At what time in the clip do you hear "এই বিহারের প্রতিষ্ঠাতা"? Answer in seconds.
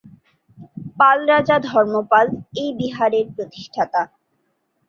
2.55-4.01